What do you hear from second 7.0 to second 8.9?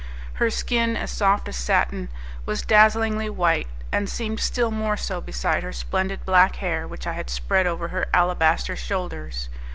I had spread over her alabaster